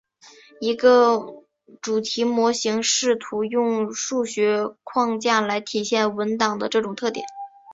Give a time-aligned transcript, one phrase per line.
[0.59, 1.43] 一个
[1.79, 7.23] 主题模型试图用数学框架来体现文档的这种特点。